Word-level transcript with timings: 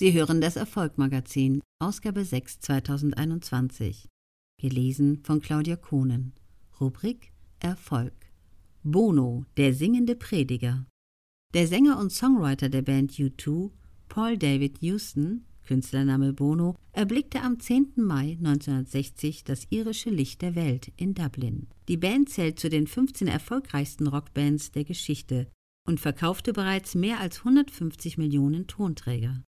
Sie 0.00 0.14
hören 0.14 0.40
das 0.40 0.56
Erfolgmagazin, 0.56 1.60
Ausgabe 1.78 2.24
6 2.24 2.60
2021. 2.60 4.08
Gelesen 4.58 5.22
von 5.24 5.42
Claudia 5.42 5.76
Kohnen. 5.76 6.32
Rubrik 6.80 7.34
Erfolg. 7.58 8.14
Bono, 8.82 9.44
der 9.58 9.74
singende 9.74 10.16
Prediger. 10.16 10.86
Der 11.52 11.66
Sänger 11.66 11.98
und 11.98 12.12
Songwriter 12.12 12.70
der 12.70 12.80
Band 12.80 13.12
U2, 13.12 13.72
Paul 14.08 14.38
David 14.38 14.80
Houston, 14.80 15.44
Künstlername 15.66 16.32
Bono, 16.32 16.76
erblickte 16.92 17.42
am 17.42 17.60
10. 17.60 17.92
Mai 17.96 18.38
1960 18.38 19.44
das 19.44 19.66
irische 19.68 20.08
Licht 20.08 20.40
der 20.40 20.54
Welt 20.54 20.90
in 20.96 21.12
Dublin. 21.12 21.68
Die 21.88 21.98
Band 21.98 22.30
zählt 22.30 22.58
zu 22.58 22.70
den 22.70 22.86
15 22.86 23.28
erfolgreichsten 23.28 24.06
Rockbands 24.06 24.70
der 24.70 24.84
Geschichte 24.84 25.50
und 25.86 26.00
verkaufte 26.00 26.54
bereits 26.54 26.94
mehr 26.94 27.20
als 27.20 27.40
150 27.40 28.16
Millionen 28.16 28.66
Tonträger. 28.66 29.42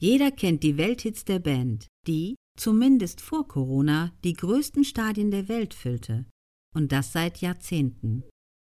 Jeder 0.00 0.30
kennt 0.30 0.62
die 0.62 0.76
Welthits 0.76 1.24
der 1.24 1.38
Band, 1.38 1.86
die, 2.06 2.36
zumindest 2.58 3.20
vor 3.20 3.48
Corona, 3.48 4.12
die 4.24 4.34
größten 4.34 4.84
Stadien 4.84 5.30
der 5.30 5.48
Welt 5.48 5.72
füllte. 5.72 6.26
Und 6.74 6.92
das 6.92 7.12
seit 7.12 7.40
Jahrzehnten. 7.40 8.24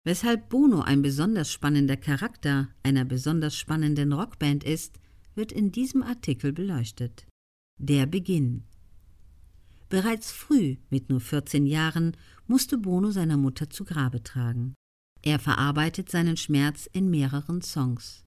Weshalb 0.04 0.48
Bono 0.48 0.80
ein 0.80 1.02
besonders 1.02 1.52
spannender 1.52 1.98
Charakter 1.98 2.68
einer 2.82 3.04
besonders 3.04 3.54
spannenden 3.54 4.14
Rockband 4.14 4.64
ist, 4.64 4.98
wird 5.34 5.52
in 5.52 5.72
diesem 5.72 6.02
Artikel 6.02 6.52
beleuchtet. 6.52 7.26
Der 7.78 8.06
Beginn. 8.06 8.64
Bereits 9.90 10.32
früh, 10.32 10.76
mit 10.88 11.10
nur 11.10 11.20
14 11.20 11.66
Jahren, 11.66 12.16
musste 12.46 12.78
Bono 12.78 13.10
seiner 13.10 13.36
Mutter 13.36 13.68
zu 13.68 13.84
Grabe 13.84 14.22
tragen. 14.22 14.74
Er 15.22 15.38
verarbeitet 15.38 16.10
seinen 16.10 16.38
Schmerz 16.38 16.88
in 16.90 17.10
mehreren 17.10 17.60
Songs. 17.60 18.24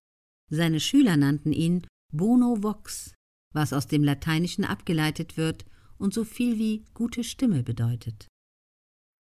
Seine 0.52 0.80
Schüler 0.80 1.18
nannten 1.18 1.54
ihn 1.54 1.88
Bono 2.16 2.62
Vox, 2.62 3.16
was 3.54 3.74
aus 3.74 3.88
dem 3.88 4.04
Lateinischen 4.04 4.66
abgeleitet 4.66 5.36
wird 5.36 5.66
und 5.98 6.14
so 6.14 6.24
viel 6.24 6.60
wie 6.60 6.86
gute 6.94 7.24
Stimme 7.24 7.64
bedeutet. 7.64 8.28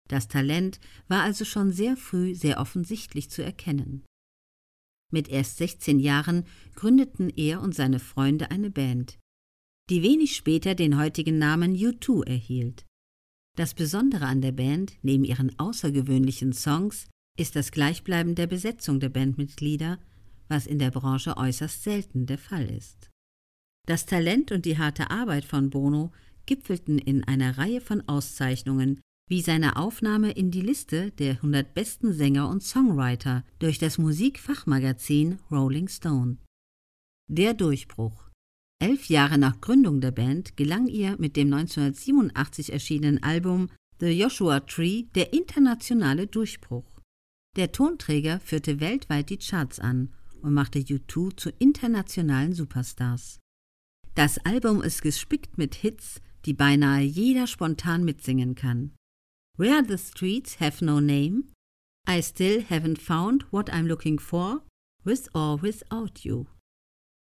Das 0.08 0.26
Talent 0.26 0.80
war 1.06 1.22
also 1.22 1.44
schon 1.44 1.72
sehr 1.72 1.96
früh 1.96 2.34
sehr 2.34 2.58
offensichtlich 2.58 3.30
zu 3.30 3.44
erkennen. 3.44 4.04
Mit 5.12 5.28
erst 5.28 5.58
16 5.58 6.00
Jahren 6.00 6.44
gründeten 6.74 7.30
er 7.30 7.60
und 7.60 7.76
seine 7.76 8.00
Freunde 8.00 8.50
eine 8.50 8.70
Band, 8.70 9.20
die 9.88 10.02
wenig 10.02 10.34
später 10.34 10.74
den 10.74 10.98
heutigen 10.98 11.38
Namen 11.38 11.76
U2 11.76 12.26
erhielt. 12.26 12.86
Das 13.56 13.74
Besondere 13.74 14.26
an 14.26 14.40
der 14.40 14.52
Band, 14.52 14.94
neben 15.02 15.22
ihren 15.22 15.56
außergewöhnlichen 15.60 16.52
Songs, 16.52 17.08
ist 17.38 17.54
das 17.54 17.70
Gleichbleiben 17.70 18.34
der 18.34 18.48
Besetzung 18.48 18.98
der 18.98 19.10
Bandmitglieder, 19.10 20.00
was 20.50 20.66
in 20.66 20.78
der 20.78 20.90
Branche 20.90 21.36
äußerst 21.36 21.82
selten 21.82 22.26
der 22.26 22.38
Fall 22.38 22.68
ist. 22.68 23.10
Das 23.86 24.06
Talent 24.06 24.52
und 24.52 24.66
die 24.66 24.78
harte 24.78 25.10
Arbeit 25.10 25.44
von 25.44 25.70
Bono 25.70 26.12
gipfelten 26.46 26.98
in 26.98 27.24
einer 27.24 27.56
Reihe 27.58 27.80
von 27.80 28.06
Auszeichnungen, 28.08 29.00
wie 29.28 29.40
seine 29.40 29.76
Aufnahme 29.76 30.32
in 30.32 30.50
die 30.50 30.60
Liste 30.60 31.12
der 31.12 31.34
100 31.34 31.72
besten 31.72 32.12
Sänger 32.12 32.48
und 32.48 32.62
Songwriter 32.62 33.44
durch 33.60 33.78
das 33.78 33.96
Musikfachmagazin 33.96 35.38
Rolling 35.50 35.88
Stone. 35.88 36.38
Der 37.28 37.54
Durchbruch. 37.54 38.28
Elf 38.82 39.08
Jahre 39.08 39.38
nach 39.38 39.60
Gründung 39.60 40.00
der 40.00 40.10
Band 40.10 40.56
gelang 40.56 40.88
ihr 40.88 41.16
mit 41.18 41.36
dem 41.36 41.52
1987 41.52 42.72
erschienenen 42.72 43.22
Album 43.22 43.68
The 44.00 44.08
Joshua 44.08 44.60
Tree 44.60 45.04
der 45.14 45.32
internationale 45.32 46.26
Durchbruch. 46.26 47.00
Der 47.56 47.70
Tonträger 47.70 48.40
führte 48.40 48.80
weltweit 48.80 49.30
die 49.30 49.38
Charts 49.38 49.78
an 49.78 50.12
und 50.42 50.54
machte 50.54 50.78
U2 50.78 51.36
zu 51.36 51.50
internationalen 51.58 52.52
Superstars. 52.52 53.38
Das 54.14 54.38
Album 54.38 54.82
ist 54.82 55.02
gespickt 55.02 55.58
mit 55.58 55.74
Hits, 55.74 56.20
die 56.44 56.54
beinahe 56.54 57.02
jeder 57.02 57.46
spontan 57.46 58.04
mitsingen 58.04 58.54
kann. 58.54 58.92
Where 59.56 59.84
the 59.86 59.98
Streets 59.98 60.58
Have 60.58 60.84
No 60.84 61.00
Name, 61.00 61.44
I 62.08 62.22
Still 62.22 62.64
Haven't 62.68 62.98
Found 62.98 63.52
What 63.52 63.70
I'm 63.70 63.86
Looking 63.86 64.18
For, 64.18 64.62
With 65.04 65.34
or 65.34 65.62
Without 65.62 66.20
You. 66.22 66.46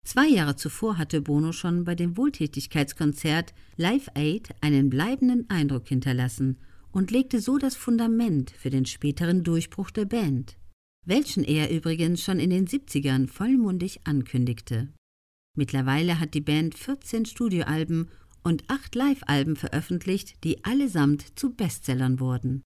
Zwei 0.05 0.29
Jahre 0.29 0.57
zuvor 0.57 0.99
hatte 0.99 1.23
Bono 1.23 1.53
schon 1.53 1.85
bei 1.85 1.95
dem 1.95 2.17
Wohltätigkeitskonzert 2.17 3.55
Live 3.77 4.09
Aid 4.15 4.51
einen 4.61 4.91
bleibenden 4.91 5.49
Eindruck 5.49 5.89
hinterlassen 5.89 6.59
und 6.93 7.11
legte 7.11 7.41
so 7.41 7.57
das 7.57 7.75
Fundament 7.75 8.51
für 8.51 8.71
den 8.71 8.85
späteren 8.85 9.43
Durchbruch 9.43 9.91
der 9.91 10.05
Band, 10.05 10.59
welchen 11.05 11.45
er 11.45 11.71
übrigens 11.71 12.23
schon 12.23 12.39
in 12.39 12.51
den 12.51 12.67
70ern 12.67 13.29
vollmundig 13.29 14.01
ankündigte. 14.05 14.89
Mittlerweile 15.57 16.19
hat 16.19 16.35
die 16.35 16.41
Band 16.41 16.75
14 16.75 17.27
Studioalben 17.27 18.11
und 18.43 18.65
acht 18.69 18.95
Live-Alben 18.95 19.57
veröffentlicht, 19.57 20.45
die 20.45 20.65
allesamt 20.65 21.39
zu 21.39 21.55
Bestsellern 21.55 22.21
wurden. 22.21 22.63